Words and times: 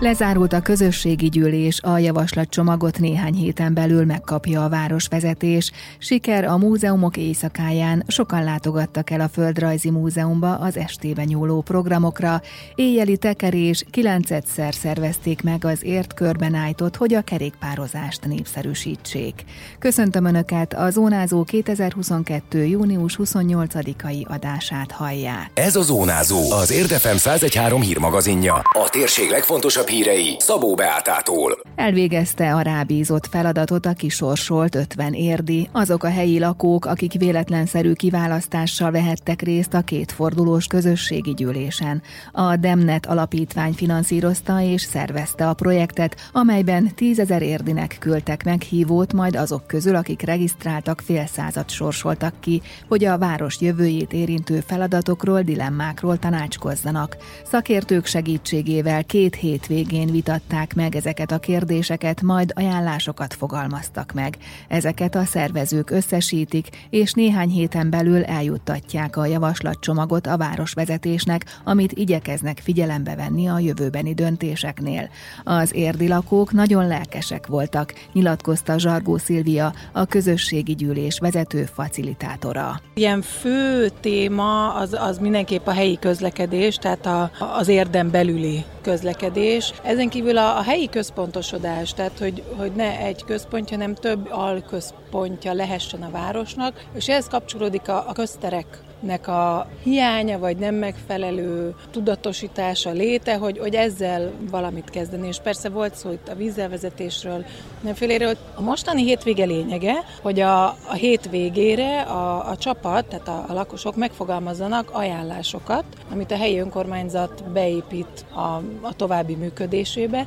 Lezárult 0.00 0.52
a 0.52 0.60
közösségi 0.60 1.28
gyűlés, 1.28 1.80
a 1.80 1.98
javaslatcsomagot 1.98 2.98
néhány 2.98 3.34
héten 3.34 3.74
belül 3.74 4.04
megkapja 4.04 4.64
a 4.64 4.68
városvezetés. 4.68 5.70
Siker 5.98 6.44
a 6.44 6.56
múzeumok 6.56 7.16
éjszakáján, 7.16 8.04
sokan 8.06 8.44
látogattak 8.44 9.10
el 9.10 9.20
a 9.20 9.28
Földrajzi 9.28 9.90
Múzeumba 9.90 10.54
az 10.54 10.76
estében 10.76 11.24
nyúló 11.24 11.60
programokra. 11.60 12.42
Éjjeli 12.74 13.16
tekerés, 13.16 13.84
kilencedszer 13.90 14.74
szervezték 14.74 15.42
meg 15.42 15.64
az 15.64 15.84
ért 15.84 16.14
körben 16.14 16.54
állított, 16.54 16.96
hogy 16.96 17.14
a 17.14 17.22
kerékpározást 17.22 18.26
népszerűsítsék. 18.26 19.44
Köszöntöm 19.78 20.24
Önöket, 20.24 20.74
a 20.74 20.90
Zónázó 20.90 21.44
2022. 21.44 22.64
június 22.64 23.18
28-ai 23.22 24.26
adását 24.26 24.92
hallják. 24.92 25.50
Ez 25.54 25.76
a 25.76 25.82
Zónázó, 25.82 26.52
az 26.52 26.70
Érdefem 26.70 27.14
1013 27.16 27.80
hírmagazinja. 27.80 28.54
A 28.54 28.88
térség 28.90 29.30
legfontosabb 29.30 29.86
hírei 29.88 30.36
Szabó 30.38 30.74
Beátától. 30.74 31.58
Elvégezte 31.74 32.54
a 32.54 32.60
rábízott 32.60 33.26
feladatot 33.26 33.86
a 33.86 33.92
kisorsolt 33.92 34.74
50 34.74 35.12
érdi. 35.12 35.68
Azok 35.72 36.04
a 36.04 36.10
helyi 36.10 36.38
lakók, 36.38 36.84
akik 36.84 37.12
véletlenszerű 37.12 37.92
kiválasztással 37.92 38.90
vehettek 38.90 39.42
részt 39.42 39.74
a 39.74 39.80
kétfordulós 39.80 40.66
közösségi 40.66 41.34
gyűlésen. 41.34 42.02
A 42.32 42.56
Demnet 42.56 43.06
alapítvány 43.06 43.72
finanszírozta 43.72 44.60
és 44.60 44.82
szervezte 44.82 45.48
a 45.48 45.54
projektet, 45.54 46.16
amelyben 46.32 46.94
tízezer 46.94 47.42
érdinek 47.42 47.96
küldtek 47.98 48.44
meghívót, 48.44 49.12
majd 49.12 49.36
azok 49.36 49.66
közül, 49.66 49.94
akik 49.94 50.22
regisztráltak 50.22 51.02
fél 51.04 51.26
százat 51.26 51.70
sorsoltak 51.70 52.40
ki, 52.40 52.62
hogy 52.88 53.04
a 53.04 53.18
város 53.18 53.60
jövőjét 53.60 54.12
érintő 54.12 54.62
feladatokról, 54.66 55.42
dilemmákról 55.42 56.18
tanácskozzanak. 56.18 57.16
Szakértők 57.44 58.06
segítségével 58.06 59.04
két 59.04 59.34
hétvég 59.34 59.77
végén 59.78 60.10
vitatták 60.10 60.74
meg 60.74 60.94
ezeket 60.94 61.30
a 61.30 61.38
kérdéseket, 61.38 62.22
majd 62.22 62.52
ajánlásokat 62.54 63.34
fogalmaztak 63.34 64.12
meg. 64.12 64.36
Ezeket 64.68 65.14
a 65.14 65.24
szervezők 65.24 65.90
összesítik, 65.90 66.68
és 66.90 67.12
néhány 67.12 67.48
héten 67.48 67.90
belül 67.90 68.24
eljuttatják 68.24 69.16
a 69.16 69.26
javaslatcsomagot 69.26 70.26
a 70.26 70.36
városvezetésnek, 70.36 71.44
amit 71.64 71.92
igyekeznek 71.92 72.58
figyelembe 72.58 73.14
venni 73.14 73.48
a 73.48 73.58
jövőbeni 73.58 74.14
döntéseknél. 74.14 75.08
Az 75.44 75.74
érdi 75.74 76.08
lakók 76.08 76.52
nagyon 76.52 76.86
lelkesek 76.86 77.46
voltak, 77.46 77.94
nyilatkozta 78.12 78.78
Zsargó 78.78 79.16
Szilvia, 79.16 79.72
a 79.92 80.04
közösségi 80.04 80.74
gyűlés 80.74 81.18
vezető 81.18 81.64
facilitátora. 81.74 82.80
Ilyen 82.94 83.22
fő 83.22 83.88
téma 84.00 84.74
az, 84.74 84.96
az 85.00 85.18
mindenképp 85.18 85.66
a 85.66 85.72
helyi 85.72 85.98
közlekedés, 85.98 86.76
tehát 86.76 87.06
a, 87.06 87.30
az 87.58 87.68
érdem 87.68 88.10
belüli 88.10 88.64
közlekedés. 88.88 89.67
Ezen 89.82 90.08
kívül 90.08 90.38
a, 90.38 90.58
a 90.58 90.62
helyi 90.62 90.88
központosodás, 90.88 91.94
tehát 91.94 92.18
hogy, 92.18 92.42
hogy 92.56 92.72
ne 92.72 92.98
egy 92.98 93.24
központja, 93.24 93.76
hanem 93.76 93.94
több 93.94 94.28
alközpontja 94.30 95.52
lehessen 95.52 96.02
a 96.02 96.10
városnak, 96.10 96.84
és 96.94 97.08
ehhez 97.08 97.28
kapcsolódik 97.28 97.88
a, 97.88 98.04
a 98.08 98.12
közterek 98.12 98.66
nek 99.00 99.28
a 99.28 99.66
hiánya, 99.82 100.38
vagy 100.38 100.56
nem 100.56 100.74
megfelelő 100.74 101.74
tudatosítása, 101.90 102.90
léte, 102.90 103.36
hogy, 103.36 103.58
hogy 103.58 103.74
ezzel 103.74 104.32
valamit 104.50 104.90
kezdeni. 104.90 105.26
És 105.26 105.38
persze 105.42 105.68
volt 105.68 105.94
szó 105.94 106.12
itt 106.12 106.28
a 106.28 106.34
vízelvezetésről, 106.34 107.44
mindenféléről. 107.76 108.36
A 108.54 108.60
mostani 108.60 109.02
hétvége 109.02 109.44
lényege, 109.44 109.94
hogy 110.22 110.40
a, 110.40 110.66
a 110.66 110.94
hétvégére 110.94 112.00
a, 112.00 112.48
a 112.50 112.56
csapat, 112.56 113.06
tehát 113.06 113.28
a, 113.28 113.44
a 113.48 113.52
lakosok 113.52 113.96
megfogalmazzanak 113.96 114.90
ajánlásokat, 114.92 115.84
amit 116.12 116.30
a 116.30 116.36
helyi 116.36 116.58
önkormányzat 116.58 117.44
beépít 117.44 118.24
a, 118.34 118.62
a 118.80 118.96
további 118.96 119.34
működésébe. 119.34 120.26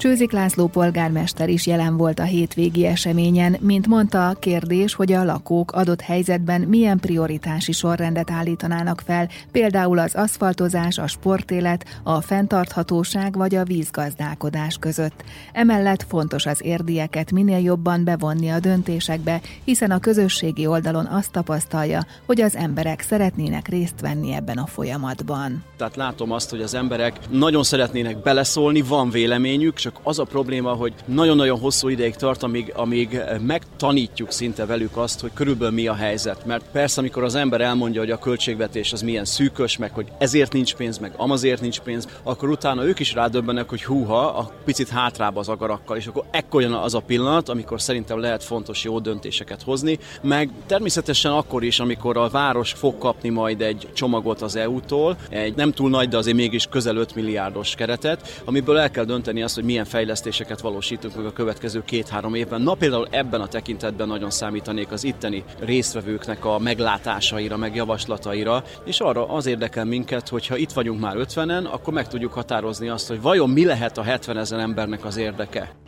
Csőzik 0.00 0.32
László 0.32 0.66
polgármester 0.66 1.48
is 1.48 1.66
jelen 1.66 1.96
volt 1.96 2.18
a 2.18 2.22
hétvégi 2.22 2.86
eseményen, 2.86 3.56
mint 3.60 3.86
mondta, 3.86 4.36
kérdés, 4.38 4.94
hogy 4.94 5.12
a 5.12 5.24
lakók 5.24 5.72
adott 5.72 6.00
helyzetben 6.00 6.60
milyen 6.60 6.98
prioritási 6.98 7.72
sorrendet 7.72 8.30
állítanának 8.30 9.02
fel, 9.06 9.28
például 9.52 9.98
az 9.98 10.14
aszfaltozás, 10.14 10.98
a 10.98 11.06
sportélet, 11.06 12.00
a 12.02 12.20
fenntarthatóság 12.20 13.36
vagy 13.36 13.54
a 13.54 13.64
vízgazdálkodás 13.64 14.76
között. 14.76 15.24
Emellett 15.52 16.04
fontos 16.08 16.46
az 16.46 16.60
érdieket 16.64 17.30
minél 17.32 17.58
jobban 17.58 18.04
bevonni 18.04 18.48
a 18.48 18.60
döntésekbe, 18.60 19.40
hiszen 19.64 19.90
a 19.90 19.98
közösségi 19.98 20.66
oldalon 20.66 21.06
azt 21.06 21.32
tapasztalja, 21.32 22.06
hogy 22.26 22.40
az 22.40 22.56
emberek 22.56 23.00
szeretnének 23.00 23.68
részt 23.68 24.00
venni 24.00 24.32
ebben 24.32 24.58
a 24.58 24.66
folyamatban. 24.66 25.64
Tehát 25.76 25.96
látom 25.96 26.32
azt, 26.32 26.50
hogy 26.50 26.62
az 26.62 26.74
emberek 26.74 27.30
nagyon 27.30 27.62
szeretnének 27.62 28.22
beleszólni, 28.22 28.82
van 28.82 29.10
véleményük, 29.10 29.74
csak 29.74 29.89
csak 29.90 30.00
az 30.02 30.18
a 30.18 30.24
probléma, 30.24 30.72
hogy 30.72 30.92
nagyon-nagyon 31.04 31.58
hosszú 31.58 31.88
ideig 31.88 32.14
tart, 32.14 32.42
amíg, 32.42 32.72
amíg 32.76 33.20
megtanítjuk 33.40 34.30
szinte 34.32 34.66
velük 34.66 34.96
azt, 34.96 35.20
hogy 35.20 35.30
körülbelül 35.34 35.74
mi 35.74 35.86
a 35.86 35.94
helyzet. 35.94 36.46
Mert 36.46 36.64
persze, 36.72 37.00
amikor 37.00 37.24
az 37.24 37.34
ember 37.34 37.60
elmondja, 37.60 38.00
hogy 38.00 38.10
a 38.10 38.18
költségvetés 38.18 38.92
az 38.92 39.02
milyen 39.02 39.24
szűkös, 39.24 39.76
meg 39.76 39.92
hogy 39.92 40.06
ezért 40.18 40.52
nincs 40.52 40.74
pénz, 40.74 40.98
meg 40.98 41.12
amazért 41.16 41.60
nincs 41.60 41.80
pénz, 41.80 42.08
akkor 42.22 42.48
utána 42.48 42.84
ők 42.84 42.98
is 42.98 43.12
rádöbbenek, 43.12 43.68
hogy 43.68 43.84
húha, 43.84 44.26
a 44.26 44.52
picit 44.64 44.88
hátrába 44.88 45.40
az 45.40 45.48
agarakkal, 45.48 45.96
és 45.96 46.06
akkor 46.06 46.24
ekkor 46.30 46.62
jön 46.62 46.72
az 46.72 46.94
a 46.94 47.00
pillanat, 47.00 47.48
amikor 47.48 47.80
szerintem 47.80 48.18
lehet 48.18 48.44
fontos 48.44 48.84
jó 48.84 48.98
döntéseket 48.98 49.62
hozni, 49.62 49.98
meg 50.22 50.50
természetesen 50.66 51.32
akkor 51.32 51.64
is, 51.64 51.80
amikor 51.80 52.16
a 52.16 52.28
város 52.28 52.72
fog 52.72 52.98
kapni 52.98 53.28
majd 53.28 53.60
egy 53.60 53.88
csomagot 53.92 54.42
az 54.42 54.56
EU-tól, 54.56 55.16
egy 55.30 55.54
nem 55.54 55.72
túl 55.72 55.90
nagy, 55.90 56.08
de 56.08 56.16
azért 56.16 56.36
mégis 56.36 56.66
közel 56.70 56.96
5 56.96 57.14
milliárdos 57.14 57.74
keretet, 57.74 58.42
amiből 58.44 58.78
el 58.78 58.90
kell 58.90 59.04
dönteni 59.04 59.42
azt, 59.42 59.54
hogy 59.54 59.64
milyen 59.64 59.79
fejlesztéseket 59.84 60.60
valósítunk 60.60 61.16
meg 61.16 61.24
a 61.24 61.32
következő 61.32 61.82
két-három 61.84 62.34
évben. 62.34 62.60
Na 62.62 62.74
például 62.74 63.08
ebben 63.10 63.40
a 63.40 63.46
tekintetben 63.48 64.08
nagyon 64.08 64.30
számítanék 64.30 64.90
az 64.92 65.04
itteni 65.04 65.44
résztvevőknek 65.58 66.44
a 66.44 66.58
meglátásaira, 66.58 67.56
meg 67.56 67.74
javaslataira, 67.74 68.64
és 68.84 69.00
arra 69.00 69.28
az 69.28 69.46
érdekel 69.46 69.84
minket, 69.84 70.28
hogy 70.28 70.46
ha 70.46 70.56
itt 70.56 70.72
vagyunk 70.72 71.00
már 71.00 71.16
50-en, 71.18 71.70
akkor 71.70 71.92
meg 71.92 72.08
tudjuk 72.08 72.32
határozni 72.32 72.88
azt, 72.88 73.08
hogy 73.08 73.20
vajon 73.20 73.50
mi 73.50 73.64
lehet 73.64 73.98
a 73.98 74.02
70 74.02 74.36
ezer 74.36 74.58
embernek 74.58 75.04
az 75.04 75.16
érdeke. 75.16 75.79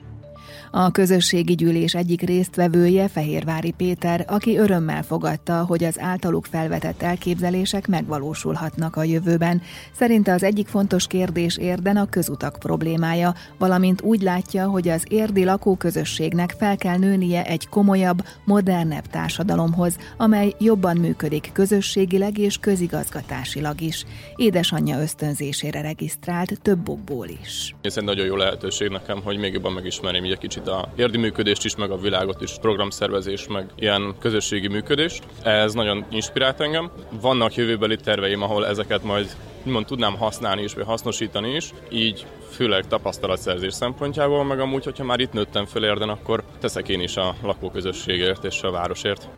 A 0.75 0.91
közösségi 0.91 1.55
gyűlés 1.55 1.95
egyik 1.95 2.21
résztvevője 2.21 3.09
Fehérvári 3.09 3.71
Péter, 3.77 4.25
aki 4.29 4.59
örömmel 4.59 5.03
fogadta, 5.03 5.65
hogy 5.65 5.85
az 5.85 6.01
általuk 6.01 6.47
felvetett 6.47 7.03
elképzelések 7.03 7.87
megvalósulhatnak 7.89 8.97
a 8.97 9.03
jövőben. 9.03 9.63
Szerinte 9.95 10.33
az 10.33 10.43
egyik 10.43 10.67
fontos 10.67 11.07
kérdés 11.07 11.57
érden 11.57 11.97
a 11.97 12.09
közutak 12.09 12.59
problémája, 12.59 13.35
valamint 13.59 14.03
úgy 14.03 14.23
látja, 14.23 14.69
hogy 14.69 14.89
az 14.89 15.05
érdi 15.09 15.45
lakóközösségnek 15.45 16.55
fel 16.59 16.77
kell 16.77 16.99
nőnie 16.99 17.45
egy 17.45 17.69
komolyabb, 17.69 18.25
modernebb 18.45 19.07
társadalomhoz, 19.07 19.97
amely 20.17 20.55
jobban 20.59 20.97
működik 20.97 21.51
közösségileg 21.53 22.39
és 22.39 22.59
közigazgatásilag 22.59 23.81
is. 23.81 24.05
Édesanyja 24.37 25.01
ösztönzésére 25.01 25.81
regisztrált 25.81 26.61
több 26.63 26.89
okból 26.89 27.29
is. 27.43 27.75
Ez 27.81 27.97
egy 27.97 28.05
nagyon 28.05 28.27
jó 28.27 28.37
lehetőség 28.37 28.89
nekem, 28.89 29.23
hogy 29.23 29.39
még 29.39 29.53
jobban 29.53 29.73
megismerjem 29.73 30.25
egy 30.25 30.39
kicsit 30.39 30.61
kicsit 30.63 30.75
a 30.75 30.89
érdi 30.97 31.19
működést 31.19 31.65
is, 31.65 31.77
meg 31.77 31.91
a 31.91 31.97
világot 31.97 32.41
is, 32.41 32.53
programszervezés, 32.61 33.47
meg 33.49 33.71
ilyen 33.77 34.15
közösségi 34.19 34.69
működést. 34.69 35.23
Ez 35.43 35.73
nagyon 35.73 36.05
inspirált 36.11 36.61
engem. 36.61 36.91
Vannak 37.21 37.55
jövőbeli 37.55 37.97
terveim, 37.97 38.43
ahol 38.43 38.67
ezeket 38.67 39.03
majd 39.03 39.37
úgymond 39.67 39.87
tudnám 39.87 40.17
használni 40.17 40.63
is, 40.63 40.75
vagy 40.75 40.85
hasznosítani 40.85 41.55
is, 41.55 41.71
így 41.91 42.27
főleg 42.51 42.87
tapasztalatszerzés 42.87 43.75
szempontjából, 43.75 44.45
meg 44.45 44.61
amúgy, 44.61 44.85
hogyha 44.85 45.05
már 45.05 45.21
itt 45.21 45.33
nőttem 45.33 45.67
föl 45.67 45.85
érden, 45.85 46.09
akkor 46.09 46.43
teszek 46.61 46.89
én 46.89 47.01
is 47.01 47.17
a 47.17 47.35
lakóközösségért 47.43 48.45
és 48.45 48.63
a 48.63 48.71
városért. 48.71 49.29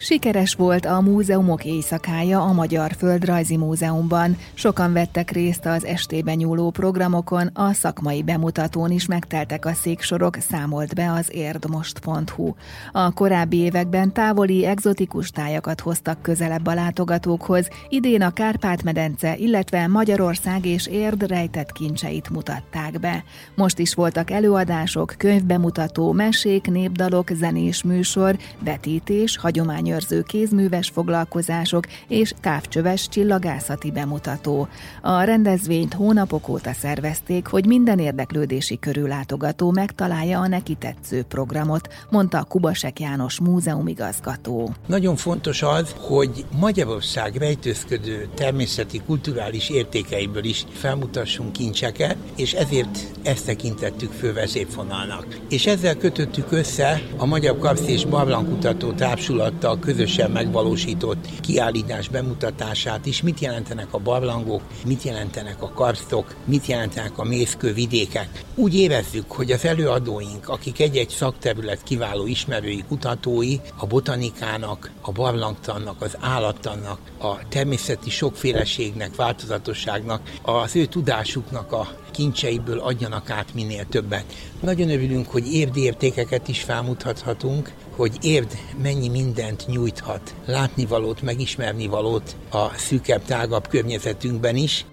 Sikeres 0.00 0.54
volt 0.54 0.86
a 0.86 1.00
múzeumok 1.00 1.64
éjszakája 1.64 2.40
a 2.40 2.52
Magyar 2.52 2.92
Földrajzi 2.98 3.56
Múzeumban. 3.56 4.36
Sokan 4.54 4.92
vettek 4.92 5.30
részt 5.30 5.66
az 5.66 5.84
estében 5.84 6.36
nyúló 6.36 6.70
programokon, 6.70 7.50
a 7.52 7.72
szakmai 7.72 8.22
bemutatón 8.22 8.90
is 8.90 9.06
megteltek 9.06 9.64
a 9.66 9.72
széksorok, 9.72 10.36
számolt 10.36 10.94
be 10.94 11.12
az 11.12 11.28
érdmost.hu. 11.32 12.54
A 12.92 13.12
korábbi 13.12 13.56
években 13.56 14.12
távoli, 14.12 14.64
egzotikus 14.64 15.30
tájakat 15.30 15.80
hoztak 15.80 16.22
közelebb 16.22 16.66
a 16.66 16.74
látogatókhoz, 16.74 17.68
idén 17.88 18.22
a 18.22 18.32
Kárpát-medence, 18.32 19.36
illetve 19.36 19.86
Magyarország 19.86 20.66
és 20.66 20.86
érd 20.86 21.22
rejtett 21.22 21.72
kincseit 21.72 22.30
mutatták 22.30 23.00
be. 23.00 23.24
Most 23.54 23.78
is 23.78 23.94
voltak 23.94 24.30
előadások, 24.30 25.14
könyvbemutató, 25.16 26.12
mesék, 26.12 26.66
népdalok, 26.66 27.30
zenés 27.30 27.82
műsor, 27.82 28.36
vetítés, 28.58 29.36
hagyomány 29.36 29.86
ellenőrző 29.88 30.22
kézműves 30.22 30.88
foglalkozások 30.88 31.86
és 32.08 32.32
távcsöves 32.40 33.08
csillagászati 33.08 33.90
bemutató. 33.90 34.68
A 35.02 35.22
rendezvényt 35.22 35.94
hónapok 35.94 36.48
óta 36.48 36.72
szervezték, 36.72 37.46
hogy 37.46 37.66
minden 37.66 37.98
érdeklődési 37.98 38.78
körülátogató 38.78 39.70
megtalálja 39.70 40.40
a 40.40 40.46
neki 40.46 40.74
tetsző 40.74 41.22
programot, 41.22 41.88
mondta 42.10 42.44
Kubasek 42.44 43.00
János 43.00 43.40
múzeumigazgató. 43.40 44.74
Nagyon 44.86 45.16
fontos 45.16 45.62
az, 45.62 45.94
hogy 45.98 46.44
Magyarország 46.58 47.36
rejtőzködő 47.36 48.28
természeti 48.34 49.00
kulturális 49.06 49.68
értékeiből 49.68 50.44
is 50.44 50.64
felmutassunk 50.72 51.52
kincseket, 51.52 52.16
és 52.36 52.52
ezért 52.52 52.98
ezt 53.22 53.46
tekintettük 53.46 54.12
fő 54.12 54.32
vezérfonalnak. 54.32 55.26
És 55.48 55.66
ezzel 55.66 55.96
kötöttük 55.96 56.52
össze 56.52 57.02
a 57.16 57.26
Magyar 57.26 57.58
Karsz 57.58 57.86
és 57.86 58.04
Barlangkutató 58.04 58.92
Tápsulattal 58.92 59.77
közösen 59.78 60.30
megvalósított 60.30 61.40
kiállítás 61.40 62.08
bemutatását 62.08 63.06
is, 63.06 63.22
mit 63.22 63.40
jelentenek 63.40 63.94
a 63.94 63.98
barlangok, 63.98 64.62
mit 64.86 65.02
jelentenek 65.02 65.62
a 65.62 65.72
karstok, 65.74 66.34
mit 66.44 66.66
jelentenek 66.66 67.18
a 67.18 67.24
mészkő 67.24 67.72
vidékek. 67.72 68.44
Úgy 68.54 68.74
érezzük, 68.74 69.30
hogy 69.32 69.50
az 69.50 69.64
előadóink, 69.64 70.48
akik 70.48 70.80
egy-egy 70.80 71.08
szakterület 71.08 71.82
kiváló 71.82 72.26
ismerői, 72.26 72.84
kutatói, 72.88 73.56
a 73.76 73.86
botanikának, 73.86 74.90
a 75.00 75.12
barlangtannak, 75.12 76.02
az 76.02 76.16
állattannak, 76.20 76.98
a 77.18 77.48
természeti 77.48 78.10
sokféleségnek, 78.10 79.16
változatosságnak, 79.16 80.20
az 80.42 80.76
ő 80.76 80.84
tudásuknak 80.84 81.72
a 81.72 81.88
kincseiből 82.10 82.78
adjanak 82.78 83.30
át 83.30 83.54
minél 83.54 83.86
többet. 83.88 84.24
Nagyon 84.60 84.90
örülünk, 84.90 85.30
hogy 85.30 85.52
érdi 85.52 85.82
értékeket 85.82 86.48
is 86.48 86.62
felmutathatunk, 86.62 87.72
hogy 87.96 88.16
érd 88.20 88.58
mennyi 88.82 89.08
mindent 89.08 89.66
nyújthat, 89.66 90.34
látnivalót, 90.46 91.22
megismernivalót 91.22 92.36
a 92.50 92.68
szűkebb, 92.76 93.22
tágabb 93.24 93.68
környezetünkben 93.68 94.56
is, 94.56 94.84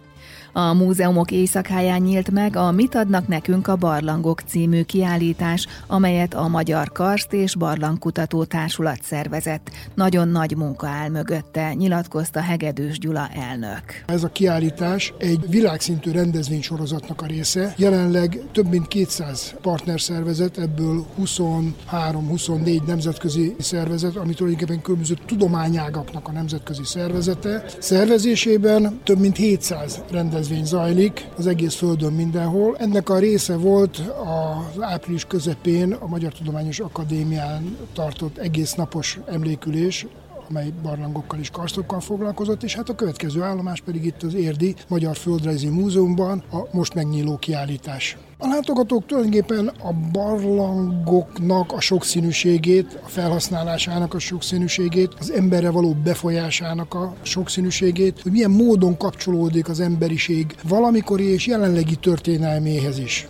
a 0.57 0.73
múzeumok 0.73 1.31
éjszakáján 1.31 2.01
nyílt 2.01 2.31
meg 2.31 2.55
a 2.55 2.71
Mit 2.71 2.95
adnak 2.95 3.27
nekünk 3.27 3.67
a 3.67 3.75
barlangok 3.75 4.41
című 4.41 4.83
kiállítás, 4.83 5.67
amelyet 5.87 6.33
a 6.33 6.47
Magyar 6.47 6.91
Karszt 6.91 7.33
és 7.33 7.55
Barlangkutató 7.55 8.43
Társulat 8.43 8.99
szervezett. 9.03 9.71
Nagyon 9.93 10.27
nagy 10.27 10.55
munka 10.55 10.87
áll 10.87 11.09
mögötte, 11.09 11.73
nyilatkozta 11.73 12.39
Hegedűs 12.39 12.99
Gyula 12.99 13.29
elnök. 13.49 13.83
Ez 14.05 14.23
a 14.23 14.27
kiállítás 14.27 15.13
egy 15.17 15.49
világszintű 15.49 16.11
rendezvénysorozatnak 16.11 17.21
a 17.21 17.25
része. 17.25 17.73
Jelenleg 17.77 18.39
több 18.51 18.69
mint 18.69 18.87
200 18.87 19.55
partnerszervezet, 19.61 20.57
ebből 20.57 21.05
23-24 21.21 22.85
nemzetközi 22.85 23.55
szervezet, 23.59 24.15
ami 24.15 24.33
tulajdonképpen 24.33 24.81
különböző 24.81 25.17
tudományágaknak 25.25 26.27
a 26.27 26.31
nemzetközi 26.31 26.83
szervezete. 26.83 27.65
Szervezésében 27.79 28.99
több 29.03 29.19
mint 29.19 29.37
700 29.37 30.01
rendezvény 30.11 30.43
rendezvény 30.49 30.79
zajlik 30.79 31.27
az 31.37 31.47
egész 31.47 31.75
Földön 31.75 32.13
mindenhol. 32.13 32.75
Ennek 32.77 33.09
a 33.09 33.19
része 33.19 33.57
volt 33.57 33.97
az 33.97 34.81
április 34.81 35.25
közepén 35.25 35.93
a 35.93 36.07
Magyar 36.07 36.33
Tudományos 36.33 36.79
Akadémián 36.79 37.77
tartott 37.93 38.37
egész 38.37 38.73
napos 38.73 39.19
emlékülés, 39.25 40.05
amely 40.49 40.73
barlangokkal 40.81 41.39
és 41.39 41.49
karstokkal 41.49 41.99
foglalkozott, 41.99 42.63
és 42.63 42.75
hát 42.75 42.89
a 42.89 42.95
következő 42.95 43.41
állomás 43.41 43.81
pedig 43.81 44.05
itt 44.05 44.23
az 44.23 44.33
Érdi 44.33 44.75
Magyar 44.87 45.15
Földrajzi 45.15 45.69
Múzeumban 45.69 46.43
a 46.51 46.57
most 46.71 46.93
megnyíló 46.93 47.37
kiállítás. 47.37 48.17
A 48.37 48.47
látogatók 48.47 49.05
tulajdonképpen 49.05 49.67
a 49.67 49.93
barlangoknak 50.11 51.71
a 51.71 51.79
sokszínűségét, 51.79 52.99
a 53.03 53.07
felhasználásának 53.07 54.13
a 54.13 54.19
sokszínűségét, 54.19 55.13
az 55.19 55.31
emberre 55.31 55.69
való 55.69 55.95
befolyásának 56.03 56.93
a 56.93 57.13
sokszínűségét, 57.21 58.21
hogy 58.21 58.31
milyen 58.31 58.51
módon 58.51 58.97
kapcsolódik 58.97 59.69
az 59.69 59.79
emberiség 59.79 60.55
valamikori 60.67 61.23
és 61.23 61.47
jelenlegi 61.47 61.95
történelméhez 61.95 62.97
is. 62.99 63.27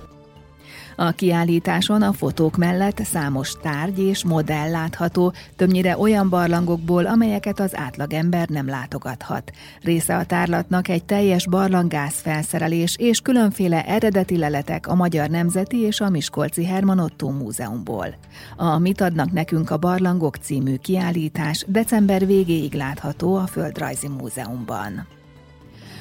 A 0.95 1.12
kiállításon 1.12 2.01
a 2.01 2.13
fotók 2.13 2.57
mellett 2.57 3.00
számos 3.03 3.53
tárgy 3.62 4.00
és 4.00 4.24
modell 4.24 4.69
látható, 4.69 5.33
többnyire 5.56 5.97
olyan 5.97 6.30
barlangokból, 6.30 7.06
amelyeket 7.06 7.59
az 7.59 7.77
átlagember 7.77 8.47
nem 8.47 8.68
látogathat. 8.68 9.51
Része 9.81 10.15
a 10.15 10.25
tárlatnak 10.25 10.88
egy 10.88 11.06
teljes 11.06 11.47
barlangász 11.47 12.21
felszerelés 12.21 12.95
és 12.97 13.19
különféle 13.19 13.86
eredeti 13.86 14.38
leletek 14.38 14.88
a 14.88 14.95
Magyar 14.95 15.30
Nemzeti 15.30 15.77
és 15.77 16.00
a 16.00 16.09
Miskolci 16.09 16.65
Herman 16.65 17.00
Otto 17.00 17.30
Múzeumból. 17.30 18.15
A 18.56 18.77
Mit 18.77 19.01
adnak 19.01 19.31
nekünk 19.31 19.69
a 19.69 19.77
barlangok 19.77 20.36
című 20.36 20.75
kiállítás 20.75 21.65
december 21.68 22.25
végéig 22.25 22.74
látható 22.74 23.36
a 23.36 23.47
Földrajzi 23.47 24.07
Múzeumban. 24.07 25.07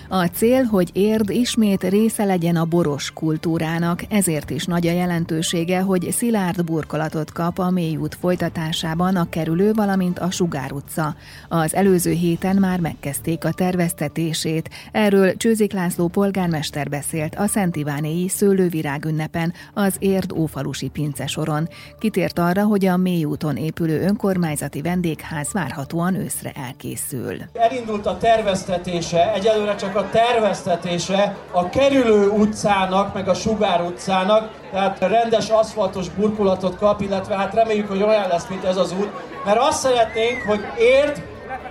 A 0.09 0.25
cél, 0.25 0.63
hogy 0.63 0.91
Érd 0.93 1.31
ismét 1.31 1.83
része 1.83 2.25
legyen 2.25 2.57
a 2.57 2.65
boros 2.65 3.11
kultúrának, 3.11 4.03
ezért 4.09 4.51
is 4.51 4.65
nagy 4.65 4.87
a 4.87 4.93
jelentősége, 4.93 5.81
hogy 5.81 6.11
szilárd 6.13 6.65
burkolatot 6.65 7.33
kap 7.33 7.59
a 7.59 7.71
mélyút 7.71 8.15
folytatásában 8.15 9.17
a 9.17 9.29
kerülő, 9.29 9.73
valamint 9.73 10.19
a 10.19 10.31
Sugár 10.31 10.73
utca. 10.73 11.15
Az 11.49 11.75
előző 11.75 12.11
héten 12.11 12.57
már 12.57 12.81
megkezdték 12.81 13.45
a 13.45 13.53
terveztetését. 13.53 14.71
Erről 14.93 15.37
Csőzik 15.37 15.73
László 15.73 16.09
polgármester 16.09 16.89
beszélt 16.89 17.35
a 17.35 17.47
Szent 17.47 17.77
Ivánéi 17.77 18.29
szőlővirág 18.29 19.05
ünnepen 19.05 19.53
az 19.75 19.95
Érd 19.99 20.33
ófalusi 20.33 20.89
pincesoron. 20.89 21.69
Kitért 21.99 22.39
arra, 22.39 22.63
hogy 22.65 22.87
a 22.87 22.97
mélyúton 22.97 23.57
épülő 23.57 24.01
önkormányzati 24.01 24.83
vendégház 24.83 25.53
várhatóan 25.53 26.15
őszre 26.15 26.51
elkészül. 26.51 27.37
Elindult 27.53 28.07
a 28.07 28.19
terveztetése, 28.19 29.33
egyelőre 29.33 29.75
csak 29.75 29.93
a 29.97 30.09
terveztetése 30.11 31.37
a 31.51 31.69
kerülő 31.69 32.29
utcának, 32.29 33.15
meg 33.15 33.29
a 33.29 33.35
Sugár 33.35 33.81
utcának, 33.81 34.51
tehát 34.73 34.99
rendes 34.99 35.49
aszfaltos 35.49 36.09
burkolatot 36.09 36.79
kap, 36.79 37.01
illetve 37.01 37.37
hát 37.37 37.55
reméljük, 37.55 37.89
hogy 37.89 38.03
olyan 38.03 38.29
lesz, 38.29 38.47
mint 38.49 38.65
ez 38.65 38.77
az 38.77 38.93
út, 38.93 39.11
mert 39.45 39.59
azt 39.59 39.81
szeretnénk, 39.81 40.43
hogy 40.47 40.61
érd 40.79 41.23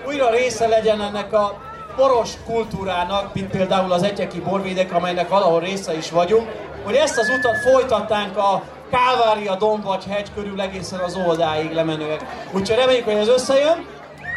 újra 0.08 0.30
része 0.30 0.68
legyen 0.68 1.02
ennek 1.02 1.34
a 1.34 1.62
boros 1.96 2.34
kultúrának, 2.46 3.34
mint 3.34 3.50
például 3.50 3.92
az 3.92 4.04
Egyeki 4.04 4.40
borvédek, 4.40 4.94
amelynek 4.94 5.30
valahol 5.30 5.60
része 5.60 5.98
is 5.98 6.12
vagyunk, 6.12 6.50
hogy 6.84 6.96
ezt 6.96 7.18
az 7.18 7.30
utat 7.30 7.58
folytatnánk 7.58 8.38
a 8.38 8.64
Kávária 8.92 9.56
domb 9.56 9.84
vagy 9.84 10.04
hegy 10.10 10.34
körül 10.36 10.62
egészen 10.62 11.00
az 11.00 11.18
oldáig 11.28 11.72
lemenőek. 11.72 12.26
Úgyhogy 12.52 12.78
reméljük, 12.78 13.06
hogy 13.06 13.14
ez 13.14 13.28
összejön. 13.28 13.86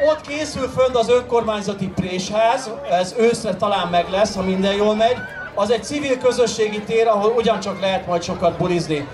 Ott 0.05 0.21
készül 0.21 0.69
fönn 0.69 0.95
az 0.95 1.09
önkormányzati 1.09 1.89
présház, 1.89 2.71
ez 2.91 3.15
őszre 3.19 3.55
talán 3.55 3.89
meg 3.89 4.11
lesz, 4.11 4.35
ha 4.35 4.43
minden 4.43 4.75
jól 4.75 4.95
megy. 4.95 5.17
Az 5.55 5.71
egy 5.71 5.85
civil 5.85 6.19
közösségi 6.19 6.83
tér, 6.83 7.07
ahol 7.07 7.31
ugyancsak 7.31 7.81
lehet 7.81 8.07
majd 8.07 8.23
sokat 8.23 8.57
bulizni. 8.57 9.09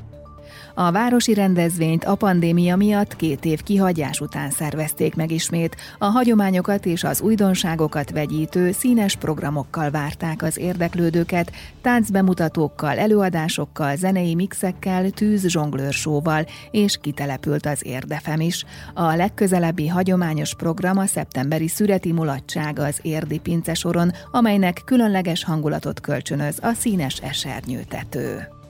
A 0.75 0.91
városi 0.91 1.35
rendezvényt 1.35 2.05
a 2.05 2.15
pandémia 2.15 2.77
miatt 2.77 3.17
két 3.17 3.45
év 3.45 3.63
kihagyás 3.63 4.21
után 4.21 4.51
szervezték 4.51 5.15
meg 5.15 5.31
ismét. 5.31 5.77
A 5.99 6.05
hagyományokat 6.05 6.87
és 6.87 7.05
az 7.05 7.21
újdonságokat 7.21 8.11
vegyítő 8.11 8.73
színes 8.73 9.17
programokkal 9.17 9.91
várták 9.91 10.43
az 10.43 10.59
érdeklődőket, 10.59 11.53
táncbemutatókkal, 11.81 12.99
előadásokkal, 12.99 13.97
zenei 13.97 14.35
mixekkel, 14.35 15.11
tűz 15.11 15.47
zsonglőrsóval, 15.47 16.47
és 16.71 16.99
kitelepült 17.01 17.67
az 17.67 17.87
érdefem 17.87 18.41
is. 18.41 18.65
A 18.95 19.15
legközelebbi 19.15 19.89
hagyományos 19.89 20.55
program 20.55 20.99
a 20.99 21.07
szeptemberi 21.07 21.69
szüreti 21.69 22.13
mulatság 22.13 22.79
az 22.79 22.99
érdi 23.03 23.39
pincesoron, 23.39 24.13
amelynek 24.31 24.83
különleges 24.85 25.45
hangulatot 25.45 26.01
kölcsönöz 26.01 26.59
a 26.63 26.73
színes 26.73 27.17
esernyőtető. 27.17 28.61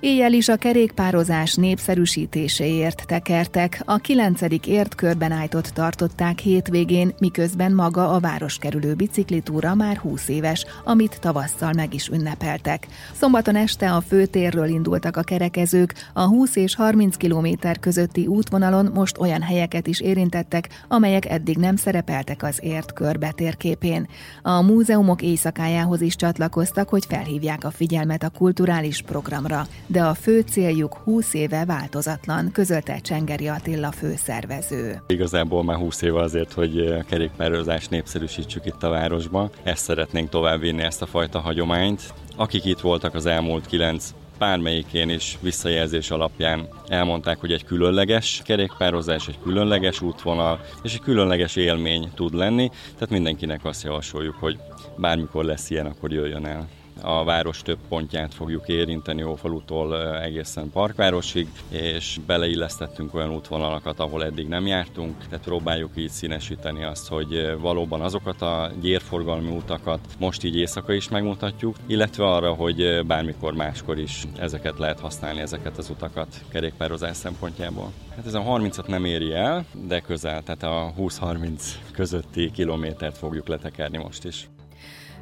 Éjjel 0.00 0.32
is 0.32 0.48
a 0.48 0.56
kerékpározás 0.56 1.54
népszerűsítéséért 1.54 3.06
tekertek, 3.06 3.82
a 3.84 3.96
9. 3.96 4.40
értkörben 4.66 5.32
állított 5.32 5.66
tartották 5.66 6.38
hétvégén, 6.38 7.14
miközben 7.18 7.72
maga 7.72 8.10
a 8.10 8.20
városkerülő 8.20 8.94
biciklitúra 8.94 9.74
már 9.74 9.96
20 9.96 10.28
éves, 10.28 10.66
amit 10.84 11.20
tavasszal 11.20 11.72
meg 11.72 11.94
is 11.94 12.08
ünnepeltek. 12.08 12.86
Szombaton 13.12 13.56
este 13.56 13.92
a 13.92 14.00
főtérről 14.00 14.68
indultak 14.68 15.16
a 15.16 15.22
kerekezők, 15.22 15.94
a 16.12 16.22
20 16.22 16.56
és 16.56 16.74
30 16.74 17.16
km 17.16 17.46
közötti 17.80 18.26
útvonalon 18.26 18.90
most 18.94 19.18
olyan 19.18 19.42
helyeket 19.42 19.86
is 19.86 20.00
érintettek, 20.00 20.68
amelyek 20.88 21.30
eddig 21.30 21.56
nem 21.56 21.76
szerepeltek 21.76 22.42
az 22.42 22.58
értkör 22.62 23.18
betérképén. 23.18 24.08
A 24.42 24.62
múzeumok 24.62 25.22
éjszakájához 25.22 26.00
is 26.00 26.16
csatlakoztak, 26.16 26.88
hogy 26.88 27.04
felhívják 27.08 27.64
a 27.64 27.70
figyelmet 27.70 28.22
a 28.22 28.28
kulturális 28.28 29.02
programra 29.02 29.66
de 29.90 30.02
a 30.02 30.14
fő 30.14 30.40
céljuk 30.40 30.94
20 30.94 31.34
éve 31.34 31.64
változatlan, 31.64 32.50
közölte 32.52 32.98
Csengeri 32.98 33.48
Attila 33.48 33.92
főszervező. 33.92 35.02
Igazából 35.06 35.64
már 35.64 35.76
20 35.76 36.02
éve 36.02 36.20
azért, 36.20 36.52
hogy 36.52 36.94
kerékpározást 37.08 37.90
népszerűsítsük 37.90 38.66
itt 38.66 38.82
a 38.82 38.88
városban. 38.88 39.50
Ezt 39.62 39.84
szeretnénk 39.84 40.28
továbbvinni, 40.28 40.82
ezt 40.82 41.02
a 41.02 41.06
fajta 41.06 41.38
hagyományt. 41.38 42.14
Akik 42.36 42.64
itt 42.64 42.80
voltak 42.80 43.14
az 43.14 43.26
elmúlt 43.26 43.66
9 43.66 44.14
bármelyikén 44.38 45.08
is 45.08 45.38
visszajelzés 45.40 46.10
alapján 46.10 46.68
elmondták, 46.86 47.38
hogy 47.38 47.52
egy 47.52 47.64
különleges 47.64 48.42
kerékpározás, 48.44 49.28
egy 49.28 49.38
különleges 49.42 50.00
útvonal 50.00 50.60
és 50.82 50.94
egy 50.94 51.00
különleges 51.00 51.56
élmény 51.56 52.10
tud 52.14 52.34
lenni, 52.34 52.68
tehát 52.68 53.10
mindenkinek 53.10 53.64
azt 53.64 53.82
javasoljuk, 53.82 54.34
hogy 54.34 54.58
bármikor 54.96 55.44
lesz 55.44 55.70
ilyen, 55.70 55.86
akkor 55.86 56.12
jöjjön 56.12 56.46
el 56.46 56.68
a 57.02 57.24
város 57.24 57.62
több 57.62 57.78
pontját 57.88 58.34
fogjuk 58.34 58.68
érinteni 58.68 59.22
Ófalutól 59.22 60.18
egészen 60.20 60.70
Parkvárosig, 60.70 61.48
és 61.68 62.18
beleillesztettünk 62.26 63.14
olyan 63.14 63.34
útvonalakat, 63.34 64.00
ahol 64.00 64.24
eddig 64.24 64.48
nem 64.48 64.66
jártunk, 64.66 65.26
tehát 65.28 65.44
próbáljuk 65.44 65.90
így 65.94 66.10
színesíteni 66.10 66.84
azt, 66.84 67.08
hogy 67.08 67.56
valóban 67.60 68.00
azokat 68.00 68.42
a 68.42 68.70
gyérforgalmi 68.80 69.56
utakat 69.56 70.00
most 70.18 70.44
így 70.44 70.56
éjszaka 70.56 70.92
is 70.92 71.08
megmutatjuk, 71.08 71.76
illetve 71.86 72.26
arra, 72.26 72.52
hogy 72.52 73.06
bármikor 73.06 73.54
máskor 73.54 73.98
is 73.98 74.22
ezeket 74.38 74.78
lehet 74.78 75.00
használni, 75.00 75.40
ezeket 75.40 75.78
az 75.78 75.90
utakat 75.90 76.40
kerékpározás 76.48 77.16
szempontjából. 77.16 77.92
Hát 78.16 78.26
ez 78.26 78.34
a 78.34 78.42
30-at 78.42 78.86
nem 78.86 79.04
éri 79.04 79.32
el, 79.32 79.64
de 79.86 80.00
közel, 80.00 80.42
tehát 80.42 80.62
a 80.62 80.92
20-30 80.98 81.62
közötti 81.92 82.50
kilométert 82.50 83.18
fogjuk 83.18 83.48
letekerni 83.48 83.98
most 83.98 84.24
is. 84.24 84.48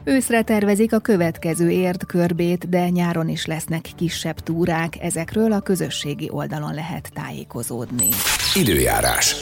Őszre 0.08 0.42
tervezik 0.42 0.92
a 0.92 0.98
következő 0.98 1.92
körbét, 2.06 2.68
de 2.68 2.88
nyáron 2.88 3.28
is 3.28 3.46
lesznek 3.46 3.88
kisebb 3.96 4.40
túrák, 4.40 4.96
ezekről 5.00 5.52
a 5.52 5.60
közösségi 5.60 6.28
oldalon 6.32 6.74
lehet 6.74 7.10
tájékozódni. 7.14 8.08
Időjárás. 8.54 9.34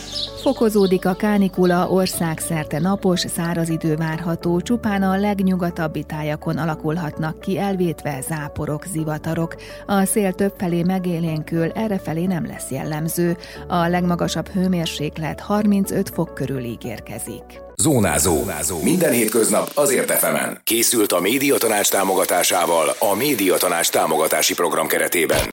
Fokozódik 0.42 1.06
a 1.06 1.14
kánikula, 1.14 1.88
országszerte 1.88 2.78
napos, 2.78 3.20
száraz 3.20 3.68
idő 3.68 3.96
várható, 3.96 4.60
csupán 4.60 5.02
a 5.02 5.16
legnyugatabbi 5.16 6.04
tájakon 6.04 6.56
alakulhatnak 6.56 7.40
ki 7.40 7.58
elvétve 7.58 8.20
záporok, 8.28 8.84
zivatarok. 8.86 9.54
A 9.86 10.04
szél 10.04 10.32
többfelé 10.32 10.82
megélénkül, 10.82 11.70
errefelé 11.70 12.26
nem 12.26 12.46
lesz 12.46 12.70
jellemző. 12.70 13.36
A 13.68 13.88
legmagasabb 13.88 14.48
hőmérséklet 14.48 15.40
35 15.40 16.10
fok 16.10 16.34
körül 16.34 16.64
ígérkezik. 16.64 17.63
Zónázó. 17.76 18.36
Zónázó. 18.36 18.82
Minden 18.82 19.12
hétköznap 19.12 19.70
azért 19.74 20.10
efemen. 20.10 20.60
Készült 20.64 21.12
a 21.12 21.20
Médiatanács 21.20 21.90
támogatásával 21.90 22.94
a 22.98 23.14
Médiatanács 23.14 23.90
támogatási 23.90 24.54
program 24.54 24.86
keretében. 24.86 25.38